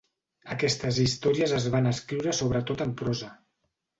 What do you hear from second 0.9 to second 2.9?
històries es van escriure sobretot